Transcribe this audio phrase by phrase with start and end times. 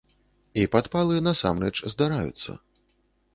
[0.61, 2.51] І падпалы насамрэч здараюцца.